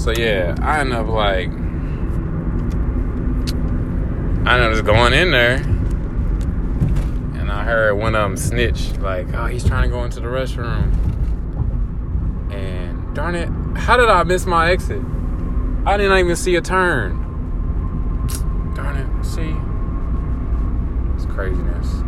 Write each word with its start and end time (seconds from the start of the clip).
So 0.00 0.12
yeah, 0.12 0.56
I 0.62 0.80
end 0.80 0.94
up 0.94 1.08
like 1.08 1.50
I 4.48 4.54
end 4.54 4.64
up 4.64 4.72
just 4.72 4.86
going 4.86 5.12
in 5.12 5.30
there 5.30 5.56
and 7.38 7.52
I 7.52 7.64
heard 7.64 7.92
one 7.92 8.14
of 8.14 8.22
them 8.22 8.38
snitch, 8.38 8.96
like, 9.00 9.26
oh 9.34 9.44
he's 9.44 9.62
trying 9.62 9.82
to 9.82 9.90
go 9.90 10.02
into 10.04 10.20
the 10.20 10.26
restroom. 10.28 10.90
And 12.50 13.14
darn 13.14 13.34
it, 13.34 13.50
how 13.76 13.98
did 13.98 14.08
I 14.08 14.22
miss 14.22 14.46
my 14.46 14.70
exit? 14.70 15.02
I 15.84 15.98
didn't 15.98 16.16
even 16.16 16.34
see 16.34 16.56
a 16.56 16.62
turn. 16.62 17.18
Darn 18.74 18.96
it, 18.96 19.06
see? 19.22 19.54
It's 21.14 21.26
craziness. 21.30 22.02